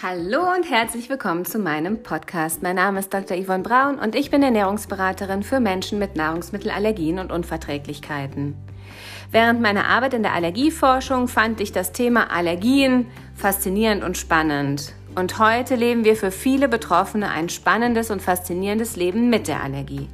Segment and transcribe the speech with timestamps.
[0.00, 2.62] Hallo und herzlich willkommen zu meinem Podcast.
[2.62, 3.36] Mein Name ist Dr.
[3.36, 8.54] Yvonne Braun und ich bin Ernährungsberaterin für Menschen mit Nahrungsmittelallergien und Unverträglichkeiten.
[9.32, 14.94] Während meiner Arbeit in der Allergieforschung fand ich das Thema Allergien faszinierend und spannend.
[15.16, 20.08] Und heute leben wir für viele Betroffene ein spannendes und faszinierendes Leben mit der Allergie.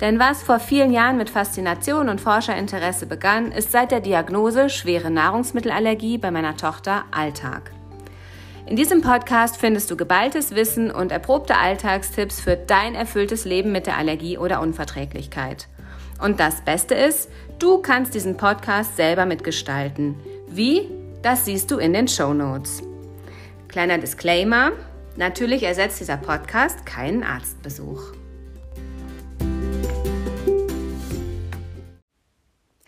[0.00, 5.10] Denn was vor vielen Jahren mit Faszination und Forscherinteresse begann, ist seit der Diagnose schwere
[5.10, 7.72] Nahrungsmittelallergie bei meiner Tochter Alltag.
[8.70, 13.88] In diesem Podcast findest du geballtes Wissen und erprobte Alltagstipps für dein erfülltes Leben mit
[13.88, 15.66] der Allergie oder Unverträglichkeit.
[16.22, 20.14] Und das Beste ist, du kannst diesen Podcast selber mitgestalten.
[20.46, 20.88] Wie?
[21.20, 22.80] Das siehst du in den Show Notes.
[23.66, 24.70] Kleiner Disclaimer:
[25.16, 28.12] Natürlich ersetzt dieser Podcast keinen Arztbesuch.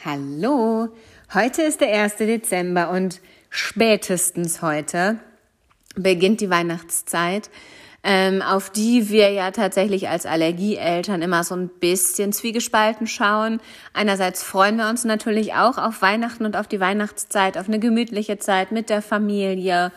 [0.05, 0.91] Hallo,
[1.34, 2.19] heute ist der 1.
[2.19, 5.19] Dezember und spätestens heute
[5.96, 7.50] beginnt die Weihnachtszeit,
[8.04, 13.60] ähm, auf die wir ja tatsächlich als Allergieeltern immer so ein bisschen zwiegespalten schauen.
[13.92, 18.38] Einerseits freuen wir uns natürlich auch auf Weihnachten und auf die Weihnachtszeit, auf eine gemütliche
[18.38, 19.92] Zeit mit der Familie,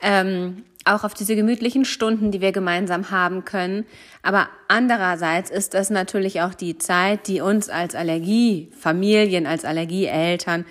[0.00, 3.86] ähm, auch auf diese gemütlichen Stunden, die wir gemeinsam haben können.
[4.22, 10.64] Aber andererseits ist das natürlich auch die Zeit, die uns als Allergiefamilien, als Allergieeltern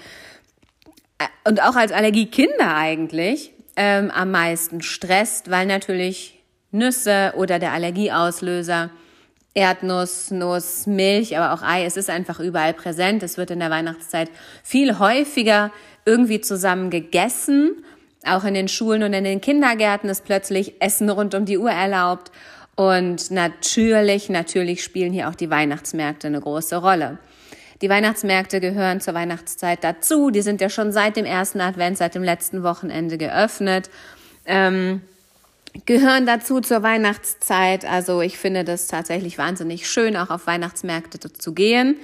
[1.20, 7.72] äh, und auch als Allergiekinder eigentlich ähm, am meisten stresst, weil natürlich Nüsse oder der
[7.72, 8.90] Allergieauslöser,
[9.54, 13.24] Erdnuss, Nuss, Milch, aber auch Ei, es ist einfach überall präsent.
[13.24, 14.30] Es wird in der Weihnachtszeit
[14.64, 15.72] viel häufiger
[16.06, 17.84] irgendwie zusammen gegessen.
[18.26, 21.72] Auch in den Schulen und in den Kindergärten ist plötzlich Essen rund um die Uhr
[21.72, 22.32] erlaubt.
[22.76, 27.18] Und natürlich, natürlich spielen hier auch die Weihnachtsmärkte eine große Rolle.
[27.82, 30.32] Die Weihnachtsmärkte gehören zur Weihnachtszeit dazu.
[30.32, 33.90] Die sind ja schon seit dem ersten Advent, seit dem letzten Wochenende geöffnet.
[34.46, 35.02] Ähm,
[35.86, 37.86] gehören dazu zur Weihnachtszeit.
[37.86, 41.98] Also ich finde das tatsächlich wahnsinnig schön, auch auf Weihnachtsmärkte zu gehen.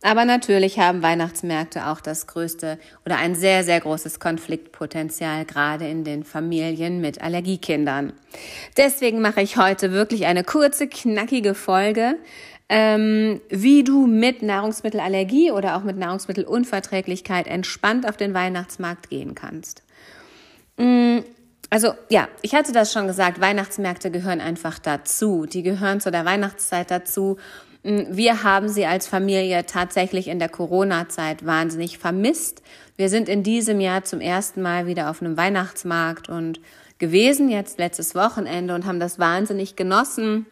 [0.00, 6.04] Aber natürlich haben Weihnachtsmärkte auch das größte oder ein sehr, sehr großes Konfliktpotenzial, gerade in
[6.04, 8.12] den Familien mit Allergiekindern.
[8.76, 12.14] Deswegen mache ich heute wirklich eine kurze, knackige Folge
[12.68, 19.82] ähm, wie du mit Nahrungsmittelallergie oder auch mit Nahrungsmittelunverträglichkeit entspannt auf den Weihnachtsmarkt gehen kannst.
[20.76, 21.18] Mm,
[21.70, 25.46] also ja, ich hatte das schon gesagt, Weihnachtsmärkte gehören einfach dazu.
[25.46, 27.38] Die gehören zu der Weihnachtszeit dazu.
[27.84, 32.62] Mm, wir haben sie als Familie tatsächlich in der Corona-Zeit wahnsinnig vermisst.
[32.96, 36.60] Wir sind in diesem Jahr zum ersten Mal wieder auf einem Weihnachtsmarkt und
[36.98, 40.46] gewesen, jetzt letztes Wochenende und haben das wahnsinnig genossen.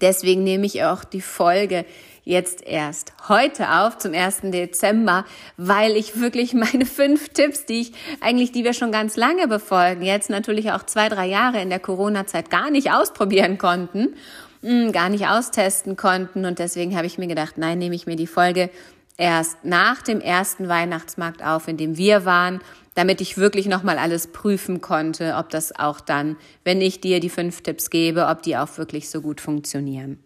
[0.00, 1.84] Deswegen nehme ich auch die Folge
[2.24, 4.42] jetzt erst heute auf, zum 1.
[4.44, 5.24] Dezember,
[5.56, 10.02] weil ich wirklich meine fünf Tipps, die ich eigentlich, die wir schon ganz lange befolgen,
[10.02, 14.14] jetzt natürlich auch zwei, drei Jahre in der Corona-Zeit gar nicht ausprobieren konnten,
[14.62, 16.46] hm, gar nicht austesten konnten.
[16.46, 18.70] Und deswegen habe ich mir gedacht, nein, nehme ich mir die Folge
[19.16, 22.60] erst nach dem ersten Weihnachtsmarkt auf, in dem wir waren
[22.94, 27.28] damit ich wirklich nochmal alles prüfen konnte, ob das auch dann, wenn ich dir die
[27.28, 30.20] fünf Tipps gebe, ob die auch wirklich so gut funktionieren.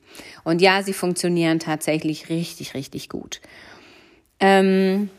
[0.45, 3.41] Und ja, sie funktionieren tatsächlich richtig, richtig gut.
[4.39, 5.11] Ähm,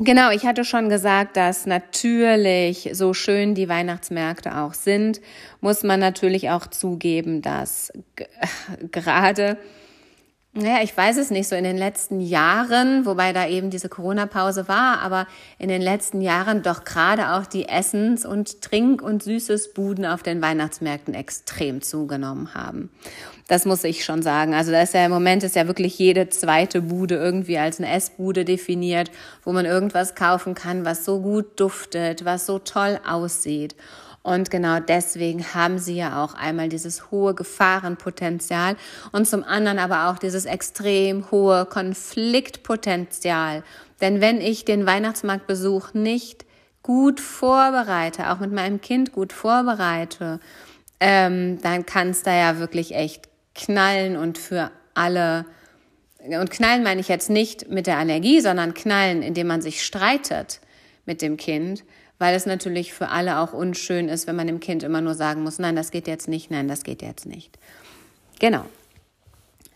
[0.00, 5.20] Genau, ich hatte schon gesagt, dass natürlich so schön die Weihnachtsmärkte auch sind,
[5.60, 7.92] muss man natürlich auch zugeben, dass
[8.92, 9.58] gerade
[10.54, 14.66] naja, ich weiß es nicht, so in den letzten Jahren, wobei da eben diese Corona-Pause
[14.66, 15.26] war, aber
[15.58, 20.40] in den letzten Jahren doch gerade auch die Essens- und Trink- und Süßesbuden auf den
[20.40, 22.90] Weihnachtsmärkten extrem zugenommen haben.
[23.46, 24.54] Das muss ich schon sagen.
[24.54, 27.92] Also da ist ja im Moment ist ja wirklich jede zweite Bude irgendwie als eine
[27.92, 29.10] Essbude definiert,
[29.44, 33.76] wo man irgendwas kaufen kann, was so gut duftet, was so toll aussieht.
[34.28, 38.76] Und genau deswegen haben sie ja auch einmal dieses hohe Gefahrenpotenzial
[39.10, 43.62] und zum anderen aber auch dieses extrem hohe Konfliktpotenzial.
[44.02, 46.44] Denn wenn ich den Weihnachtsmarktbesuch nicht
[46.82, 50.40] gut vorbereite, auch mit meinem Kind gut vorbereite,
[51.00, 55.46] ähm, dann kann es da ja wirklich echt knallen und für alle
[56.18, 60.60] und knallen meine ich jetzt nicht mit der Allergie, sondern knallen, indem man sich streitet
[61.06, 61.82] mit dem Kind
[62.18, 65.42] weil es natürlich für alle auch unschön ist, wenn man dem Kind immer nur sagen
[65.42, 67.58] muss, nein, das geht jetzt nicht, nein, das geht jetzt nicht.
[68.40, 68.64] Genau.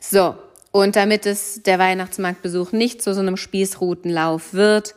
[0.00, 0.34] So,
[0.72, 4.94] und damit es der Weihnachtsmarktbesuch nicht zu so einem Spießrutenlauf wird,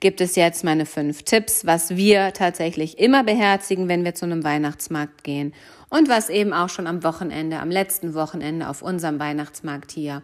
[0.00, 4.44] gibt es jetzt meine fünf Tipps, was wir tatsächlich immer beherzigen, wenn wir zu einem
[4.44, 5.54] Weihnachtsmarkt gehen
[5.88, 10.22] und was eben auch schon am Wochenende, am letzten Wochenende auf unserem Weihnachtsmarkt hier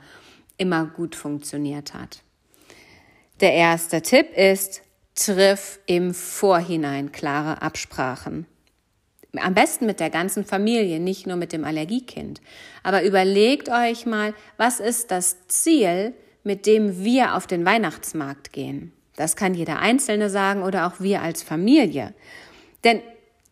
[0.57, 2.23] immer gut funktioniert hat.
[3.41, 4.82] Der erste Tipp ist,
[5.15, 8.47] triff im Vorhinein klare Absprachen.
[9.41, 12.43] am besten mit der ganzen Familie, nicht nur mit dem Allergiekind.
[12.83, 16.13] Aber überlegt euch mal, was ist das Ziel,
[16.45, 18.93] mit dem wir auf den Weihnachtsmarkt gehen?
[19.17, 22.15] Das kann jeder Einzelne sagen oder auch wir als Familie.
[22.85, 23.01] Denn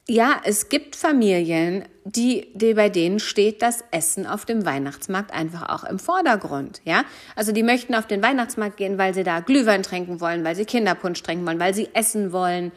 [0.09, 1.85] ja, es gibt Familien,
[2.17, 6.81] die, die bei denen steht das Essen auf dem Weihnachtsmarkt einfach auch im Vordergrund.
[6.85, 7.05] Ja,
[7.37, 10.65] also die möchten auf den Weihnachtsmarkt gehen, weil sie da Glühwein trinken wollen, weil sie
[10.65, 12.73] Kinderpunsch trinken wollen, weil sie essen wollen,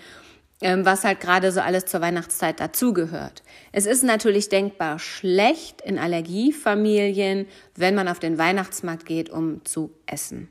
[0.61, 3.43] ähm, was halt gerade so alles zur Weihnachtszeit dazugehört.
[3.71, 9.91] Es ist natürlich denkbar schlecht in Allergiefamilien, wenn man auf den Weihnachtsmarkt geht, um zu
[10.05, 10.49] essen.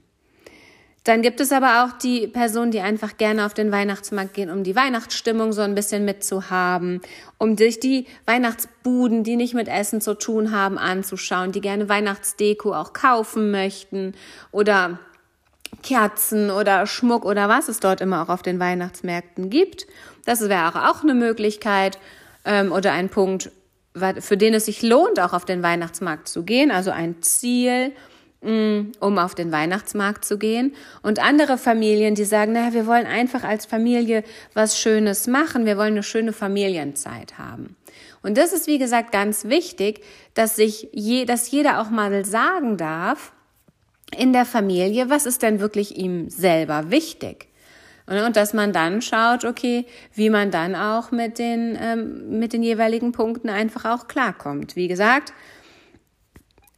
[1.05, 4.63] Dann gibt es aber auch die Personen, die einfach gerne auf den Weihnachtsmarkt gehen, um
[4.63, 7.01] die Weihnachtsstimmung so ein bisschen mitzuhaben,
[7.39, 12.73] um sich die Weihnachtsbuden, die nicht mit Essen zu tun haben, anzuschauen, die gerne Weihnachtsdeko
[12.73, 14.15] auch kaufen möchten
[14.53, 15.01] oder
[15.83, 19.87] Kerzen oder Schmuck oder was es dort immer auch auf den Weihnachtsmärkten gibt.
[20.25, 21.99] Das wäre auch eine Möglichkeit
[22.45, 23.51] ähm, oder ein Punkt,
[24.21, 27.93] für den es sich lohnt, auch auf den Weihnachtsmarkt zu gehen, also ein Ziel,
[28.43, 30.75] um auf den Weihnachtsmarkt zu gehen.
[31.03, 35.79] Und andere Familien, die sagen, naja, wir wollen einfach als Familie was Schönes machen, wir
[35.79, 37.77] wollen eine schöne Familienzeit haben.
[38.23, 40.03] Und das ist, wie gesagt, ganz wichtig,
[40.35, 43.33] dass sich je, dass jeder auch mal sagen darf,
[44.17, 47.49] in der Familie, was ist denn wirklich ihm selber wichtig?
[48.07, 52.63] Und dass man dann schaut, okay, wie man dann auch mit den, ähm, mit den
[52.63, 54.77] jeweiligen Punkten einfach auch klarkommt.
[54.77, 55.33] Wie gesagt,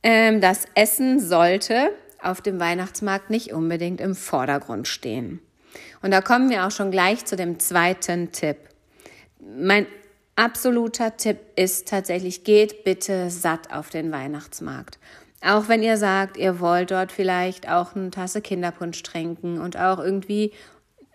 [0.04, 1.90] ähm, das Essen sollte
[2.22, 5.40] auf dem Weihnachtsmarkt nicht unbedingt im Vordergrund stehen.
[6.02, 8.58] Und da kommen wir auch schon gleich zu dem zweiten Tipp.
[9.40, 9.86] Mein
[10.36, 14.98] absoluter Tipp ist tatsächlich, geht bitte satt auf den Weihnachtsmarkt.
[15.42, 19.98] Auch wenn ihr sagt, ihr wollt dort vielleicht auch eine Tasse Kinderpunsch trinken und auch
[19.98, 20.52] irgendwie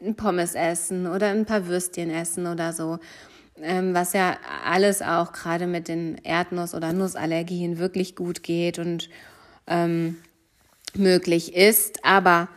[0.01, 2.99] ein Pommes essen oder ein paar Würstchen essen oder so
[3.61, 9.09] ähm, was ja alles auch gerade mit den Erdnuss- oder Nussallergien wirklich gut geht und
[9.67, 10.17] ähm,
[10.95, 12.49] möglich ist, aber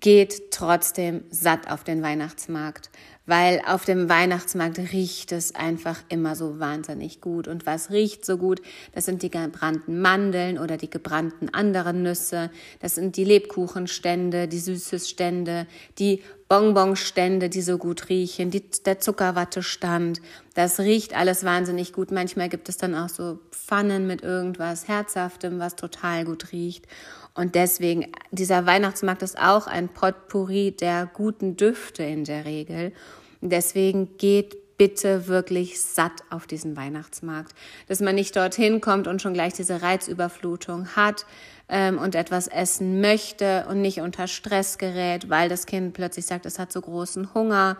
[0.00, 2.90] geht trotzdem satt auf den Weihnachtsmarkt
[3.24, 7.46] weil auf dem Weihnachtsmarkt riecht es einfach immer so wahnsinnig gut.
[7.46, 8.60] Und was riecht so gut?
[8.94, 12.50] Das sind die gebrannten Mandeln oder die gebrannten anderen Nüsse.
[12.80, 15.66] Das sind die Lebkuchenstände, die Süßesstände,
[15.98, 20.20] die Bonbonstände, die so gut riechen, die, der Zuckerwattestand.
[20.54, 22.10] Das riecht alles wahnsinnig gut.
[22.10, 26.86] Manchmal gibt es dann auch so Pfannen mit irgendwas Herzhaftem, was total gut riecht.
[27.34, 32.92] Und deswegen, dieser Weihnachtsmarkt ist auch ein Potpourri der guten Düfte in der Regel.
[33.40, 37.54] deswegen geht bitte wirklich satt auf diesen Weihnachtsmarkt.
[37.86, 41.24] Dass man nicht dorthin kommt und schon gleich diese Reizüberflutung hat
[41.68, 46.46] ähm, und etwas essen möchte und nicht unter Stress gerät, weil das Kind plötzlich sagt,
[46.46, 47.76] es hat so großen Hunger.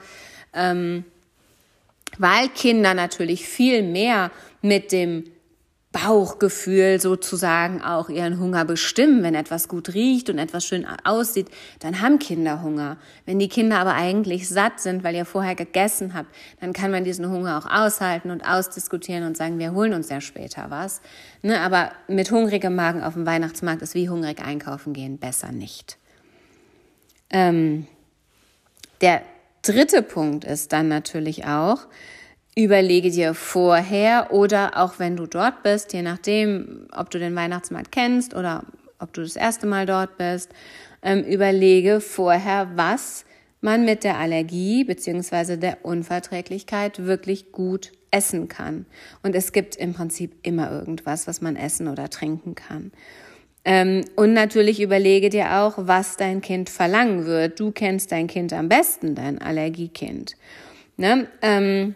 [0.53, 1.05] Ähm,
[2.19, 5.25] weil Kinder natürlich viel mehr mit dem
[5.93, 9.23] Bauchgefühl sozusagen auch ihren Hunger bestimmen.
[9.23, 11.49] Wenn etwas gut riecht und etwas schön aussieht,
[11.81, 12.97] dann haben Kinder Hunger.
[13.27, 17.05] Wenn die Kinder aber eigentlich satt sind, weil ihr vorher gegessen habt, dann kann man
[17.05, 21.03] diesen Hunger auch aushalten und ausdiskutieren und sagen, wir holen uns ja später was.
[21.43, 25.99] Ne, aber mit hungrigem Magen auf dem Weihnachtsmarkt ist wie hungrig einkaufen gehen besser nicht.
[27.29, 27.87] Ähm,
[29.03, 29.23] der
[29.61, 31.87] dritte Punkt ist dann natürlich auch,
[32.55, 37.91] Überlege dir vorher oder auch wenn du dort bist, je nachdem, ob du den Weihnachtsmarkt
[37.91, 38.65] kennst oder
[38.99, 40.51] ob du das erste Mal dort bist,
[41.03, 43.25] ähm, überlege vorher, was
[43.63, 48.87] man mit der Allergie beziehungsweise der Unverträglichkeit wirklich gut essen kann.
[49.23, 52.93] Und es gibt im Prinzip immer irgendwas, was man essen oder trinken kann.
[53.65, 57.61] Ähm, und natürlich überlege dir auch, was dein Kind verlangen wird.
[57.61, 60.37] Du kennst dein Kind am besten, dein Allergiekind.
[60.97, 61.29] Ne?
[61.41, 61.95] Ähm,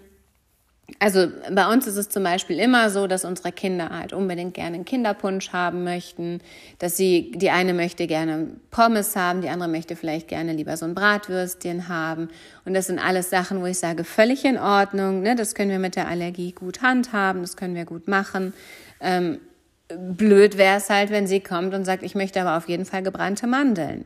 [1.00, 4.76] also bei uns ist es zum Beispiel immer so, dass unsere Kinder halt unbedingt gerne
[4.76, 6.40] einen Kinderpunsch haben möchten,
[6.78, 10.87] dass sie, die eine möchte gerne Pommes haben, die andere möchte vielleicht gerne lieber so
[10.87, 12.28] ein Bratwürstchen haben.
[12.64, 15.35] Und das sind alles Sachen, wo ich sage, völlig in Ordnung, ne?
[15.35, 18.55] das können wir mit der Allergie gut handhaben, das können wir gut machen.
[19.00, 19.40] Ähm,
[19.88, 23.02] blöd wäre es halt, wenn sie kommt und sagt, ich möchte aber auf jeden Fall
[23.02, 24.05] gebrannte Mandeln.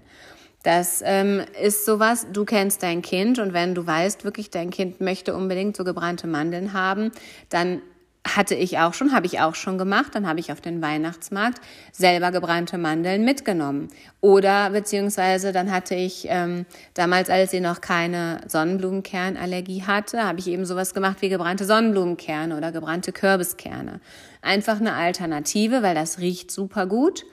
[0.63, 5.01] Das ähm, ist sowas, du kennst dein Kind und wenn du weißt, wirklich dein Kind
[5.01, 7.13] möchte unbedingt so gebrannte Mandeln haben,
[7.49, 7.81] dann
[8.27, 11.61] hatte ich auch schon, habe ich auch schon gemacht, dann habe ich auf den Weihnachtsmarkt
[11.93, 13.89] selber gebrannte Mandeln mitgenommen.
[14.21, 20.49] Oder beziehungsweise dann hatte ich ähm, damals, als sie noch keine Sonnenblumenkernallergie hatte, habe ich
[20.49, 24.01] eben sowas gemacht wie gebrannte Sonnenblumenkerne oder gebrannte Kürbiskerne.
[24.43, 27.25] Einfach eine Alternative, weil das riecht super gut.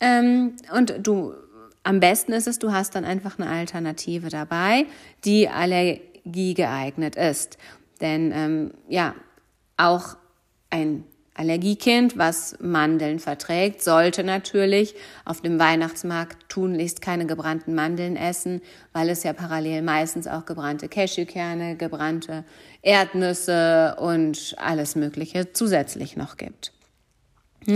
[0.00, 1.32] Ähm, und du
[1.86, 4.86] am besten ist es, du hast dann einfach eine Alternative dabei,
[5.24, 7.58] die allergiegeeignet ist.
[8.00, 9.14] Denn ähm, ja,
[9.76, 10.16] auch
[10.68, 18.62] ein Allergiekind, was Mandeln verträgt, sollte natürlich auf dem Weihnachtsmarkt tunlichst keine gebrannten Mandeln essen,
[18.92, 22.44] weil es ja parallel meistens auch gebrannte Cashewkerne, gebrannte
[22.82, 26.72] Erdnüsse und alles Mögliche zusätzlich noch gibt.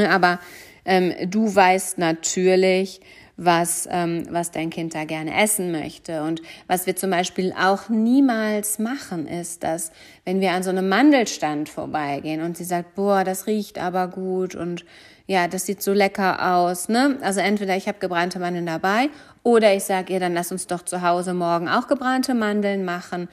[0.08, 0.40] Aber
[0.84, 3.00] ähm, du weißt natürlich,
[3.42, 6.22] was, ähm, was dein Kind da gerne essen möchte.
[6.22, 9.92] Und was wir zum Beispiel auch niemals machen, ist, dass
[10.26, 14.54] wenn wir an so einem Mandelstand vorbeigehen und sie sagt, boah, das riecht aber gut
[14.54, 14.84] und
[15.26, 16.90] ja, das sieht so lecker aus.
[16.90, 17.16] Ne?
[17.22, 19.08] Also entweder ich habe gebrannte Mandeln dabei
[19.42, 23.28] oder ich sage ihr, dann lass uns doch zu Hause morgen auch gebrannte Mandeln machen.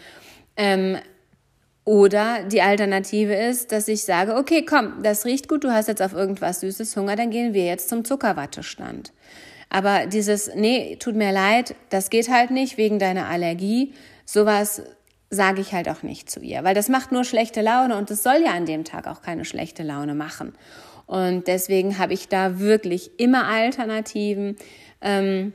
[0.55, 0.97] Ähm,
[1.83, 6.01] oder die Alternative ist, dass ich sage, okay, komm, das riecht gut, du hast jetzt
[6.01, 9.11] auf irgendwas Süßes Hunger, dann gehen wir jetzt zum Zuckerwattestand.
[9.69, 13.93] Aber dieses, nee, tut mir leid, das geht halt nicht wegen deiner Allergie,
[14.25, 14.81] sowas
[15.29, 18.23] sage ich halt auch nicht zu ihr, weil das macht nur schlechte Laune und es
[18.23, 20.53] soll ja an dem Tag auch keine schlechte Laune machen.
[21.05, 24.57] Und deswegen habe ich da wirklich immer Alternativen.
[25.01, 25.53] Ähm,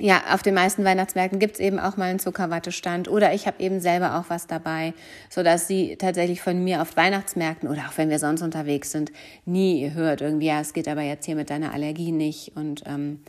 [0.00, 3.80] ja, auf den meisten Weihnachtsmärkten gibt's eben auch mal einen Zuckerwattestand oder ich habe eben
[3.80, 4.94] selber auch was dabei,
[5.28, 9.12] so dass sie tatsächlich von mir auf Weihnachtsmärkten oder auch wenn wir sonst unterwegs sind,
[9.44, 13.20] nie hört irgendwie, ja, es geht aber jetzt hier mit deiner Allergie nicht und ähm,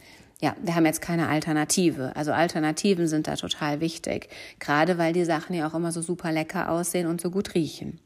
[0.42, 2.16] ja, wir haben jetzt keine Alternative.
[2.16, 6.32] Also Alternativen sind da total wichtig, gerade weil die Sachen ja auch immer so super
[6.32, 8.00] lecker aussehen und so gut riechen.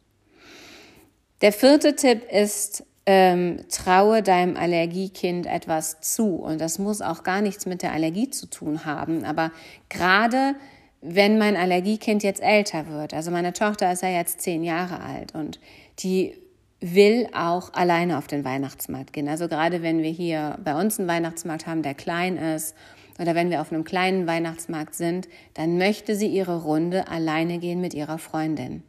[1.42, 6.36] Der vierte Tipp ist, ähm, traue deinem Allergiekind etwas zu.
[6.36, 9.24] Und das muss auch gar nichts mit der Allergie zu tun haben.
[9.26, 9.52] Aber
[9.90, 10.56] gerade
[11.02, 15.36] wenn mein Allergiekind jetzt älter wird, also meine Tochter ist ja jetzt zehn Jahre alt
[15.36, 15.60] und
[16.00, 16.36] die
[16.82, 19.28] will auch alleine auf den Weihnachtsmarkt gehen.
[19.28, 22.76] Also gerade wenn wir hier bei uns einen Weihnachtsmarkt haben, der klein ist,
[23.20, 27.80] oder wenn wir auf einem kleinen Weihnachtsmarkt sind, dann möchte sie ihre Runde alleine gehen
[27.80, 28.84] mit ihrer Freundin.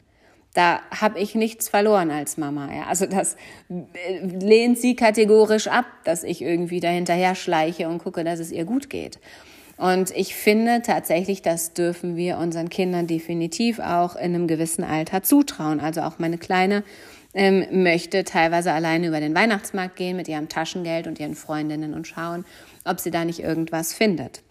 [0.57, 2.75] Da habe ich nichts verloren als Mama.
[2.75, 2.87] Ja.
[2.87, 3.37] Also das
[3.69, 8.65] äh, lehnt sie kategorisch ab, dass ich irgendwie dahinterher schleiche und gucke, dass es ihr
[8.65, 9.19] gut geht.
[9.77, 15.23] Und ich finde tatsächlich, das dürfen wir unseren Kindern definitiv auch in einem gewissen Alter
[15.23, 15.79] zutrauen.
[15.79, 16.85] Also auch meine Kleine
[17.35, 22.07] ähm, möchte teilweise alleine über den Weihnachtsmarkt gehen mit ihrem Taschengeld und ihren Freundinnen und
[22.07, 22.47] schauen,
[22.87, 24.43] ob sie da nicht irgendwas findet.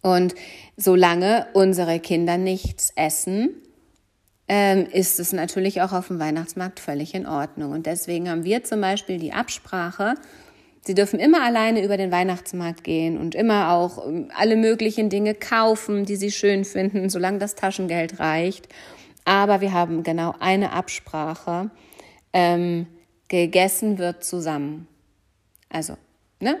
[0.00, 0.34] Und
[0.78, 3.50] solange unsere Kinder nichts essen,
[4.52, 7.70] ähm, ist es natürlich auch auf dem Weihnachtsmarkt völlig in Ordnung.
[7.70, 10.16] Und deswegen haben wir zum Beispiel die Absprache,
[10.82, 15.34] Sie dürfen immer alleine über den Weihnachtsmarkt gehen und immer auch ähm, alle möglichen Dinge
[15.34, 18.66] kaufen, die Sie schön finden, solange das Taschengeld reicht.
[19.24, 21.70] Aber wir haben genau eine Absprache.
[22.32, 22.86] Ähm,
[23.28, 24.88] gegessen wird zusammen.
[25.68, 25.96] Also,
[26.40, 26.58] ne?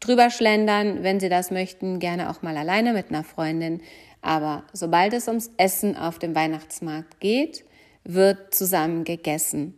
[0.00, 3.82] Drüber schlendern, wenn Sie das möchten, gerne auch mal alleine mit einer Freundin.
[4.24, 7.62] Aber sobald es ums Essen auf dem Weihnachtsmarkt geht,
[8.04, 9.74] wird zusammen gegessen.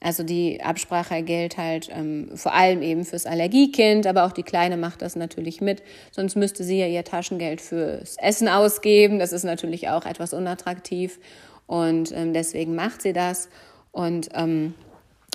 [0.00, 4.76] Also die Absprache gilt halt ähm, vor allem eben fürs Allergiekind, aber auch die Kleine
[4.76, 5.84] macht das natürlich mit.
[6.10, 9.20] Sonst müsste sie ja ihr Taschengeld fürs Essen ausgeben.
[9.20, 11.20] Das ist natürlich auch etwas unattraktiv
[11.68, 13.48] und ähm, deswegen macht sie das.
[13.92, 14.74] Und ähm,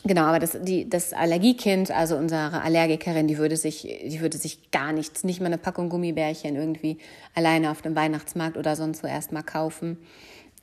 [0.06, 4.72] Genau, aber das, die, das Allergiekind, also unsere Allergikerin, die würde sich, die würde sich
[4.72, 6.98] gar nichts, nicht mal eine Packung Gummibärchen irgendwie
[7.36, 9.98] alleine auf dem Weihnachtsmarkt oder sonst wo erstmal kaufen,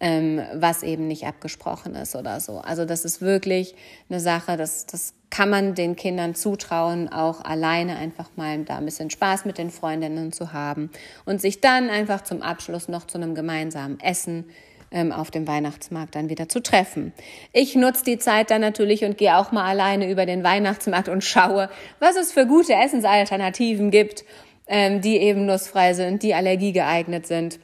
[0.01, 2.59] ähm, was eben nicht abgesprochen ist oder so.
[2.59, 3.75] Also das ist wirklich
[4.09, 8.87] eine Sache, das, das kann man den Kindern zutrauen, auch alleine einfach mal da ein
[8.87, 10.91] bisschen Spaß mit den Freundinnen zu haben
[11.27, 14.47] und sich dann einfach zum Abschluss noch zu einem gemeinsamen Essen
[14.91, 17.13] ähm, auf dem Weihnachtsmarkt dann wieder zu treffen.
[17.53, 21.25] Ich nutze die Zeit dann natürlich und gehe auch mal alleine über den Weihnachtsmarkt und
[21.25, 24.25] schaue, was es für gute Essensalternativen gibt,
[24.67, 27.59] ähm, die eben nussfrei sind, die allergiegeeignet sind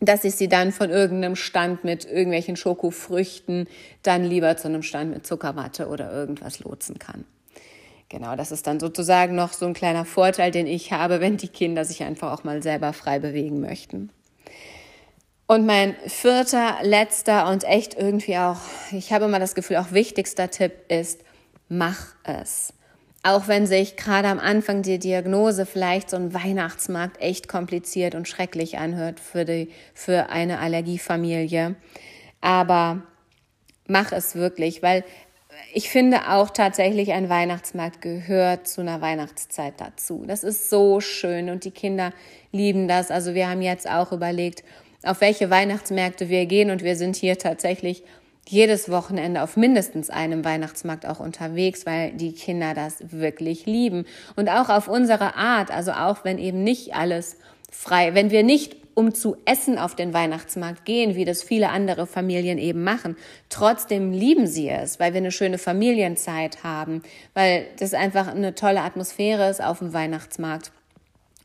[0.00, 3.66] dass ich sie dann von irgendeinem Stand mit irgendwelchen Schokofrüchten
[4.02, 7.24] dann lieber zu einem Stand mit Zuckerwatte oder irgendwas lotsen kann.
[8.08, 11.48] Genau, das ist dann sozusagen noch so ein kleiner Vorteil, den ich habe, wenn die
[11.48, 14.10] Kinder sich einfach auch mal selber frei bewegen möchten.
[15.48, 18.58] Und mein vierter, letzter und echt irgendwie auch,
[18.90, 21.20] ich habe immer das Gefühl, auch wichtigster Tipp ist,
[21.68, 22.72] mach es.
[23.22, 28.26] Auch wenn sich gerade am Anfang die Diagnose vielleicht so ein Weihnachtsmarkt echt kompliziert und
[28.28, 31.76] schrecklich anhört für, die, für eine Allergiefamilie.
[32.40, 33.02] Aber
[33.86, 35.04] mach es wirklich, weil
[35.72, 40.24] ich finde auch tatsächlich, ein Weihnachtsmarkt gehört zu einer Weihnachtszeit dazu.
[40.26, 42.12] Das ist so schön und die Kinder
[42.52, 43.10] lieben das.
[43.10, 44.62] Also wir haben jetzt auch überlegt,
[45.02, 48.02] auf welche Weihnachtsmärkte wir gehen und wir sind hier tatsächlich
[48.48, 54.04] jedes Wochenende auf mindestens einem Weihnachtsmarkt auch unterwegs, weil die Kinder das wirklich lieben.
[54.36, 57.38] Und auch auf unsere Art, also auch wenn eben nicht alles
[57.70, 62.06] frei, wenn wir nicht um zu essen auf den Weihnachtsmarkt gehen, wie das viele andere
[62.06, 63.14] Familien eben machen.
[63.50, 67.02] Trotzdem lieben sie es, weil wir eine schöne Familienzeit haben,
[67.34, 70.72] weil das einfach eine tolle Atmosphäre ist auf dem Weihnachtsmarkt.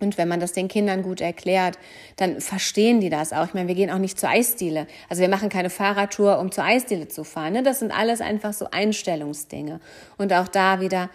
[0.01, 1.77] Und wenn man das den Kindern gut erklärt,
[2.17, 3.45] dann verstehen die das auch.
[3.45, 4.87] Ich meine, wir gehen auch nicht zur Eisdiele.
[5.09, 7.53] Also wir machen keine Fahrradtour, um zur Eisdiele zu fahren.
[7.53, 7.63] Ne?
[7.63, 9.79] Das sind alles einfach so Einstellungsdinge.
[10.17, 11.09] Und auch da wieder,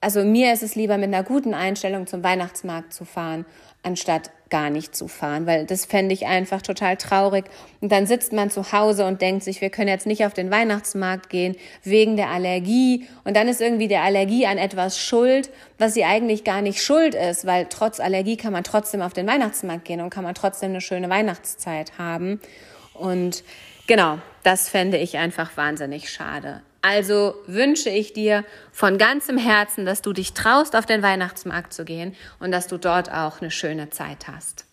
[0.00, 3.44] also mir ist es lieber mit einer guten Einstellung zum Weihnachtsmarkt zu fahren,
[3.84, 7.44] anstatt gar nicht zu fahren, weil das fände ich einfach total traurig.
[7.80, 10.50] Und dann sitzt man zu Hause und denkt sich, wir können jetzt nicht auf den
[10.50, 13.08] Weihnachtsmarkt gehen wegen der Allergie.
[13.24, 17.14] Und dann ist irgendwie der Allergie an etwas schuld, was sie eigentlich gar nicht schuld
[17.14, 20.70] ist, weil trotz Allergie kann man trotzdem auf den Weihnachtsmarkt gehen und kann man trotzdem
[20.70, 22.40] eine schöne Weihnachtszeit haben.
[22.92, 23.42] Und
[23.86, 26.62] genau, das fände ich einfach wahnsinnig schade.
[26.86, 31.86] Also wünsche ich dir von ganzem Herzen, dass du dich traust, auf den Weihnachtsmarkt zu
[31.86, 34.66] gehen und dass du dort auch eine schöne Zeit hast.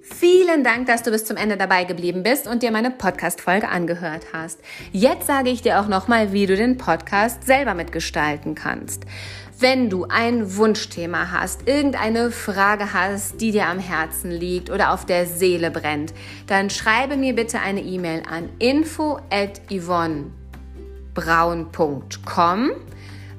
[0.00, 4.26] Vielen Dank, dass du bis zum Ende dabei geblieben bist und dir meine Podcast-Folge angehört
[4.32, 4.60] hast.
[4.92, 9.06] Jetzt sage ich dir auch nochmal, wie du den Podcast selber mitgestalten kannst.
[9.58, 15.06] Wenn du ein Wunschthema hast, irgendeine Frage hast, die dir am Herzen liegt oder auf
[15.06, 16.12] der Seele brennt,
[16.46, 22.70] dann schreibe mir bitte eine E-Mail an info at yvonnebraun.com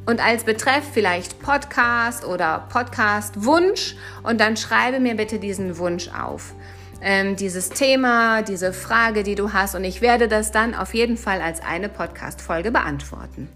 [0.08, 6.10] und als Betreff vielleicht Podcast oder Podcast Wunsch und dann schreibe mir bitte diesen Wunsch
[6.10, 6.56] auf.
[7.00, 11.18] Ähm, dieses Thema, diese Frage, die du hast und ich werde das dann auf jeden
[11.18, 13.50] Fall als eine Podcast-Folge beantworten.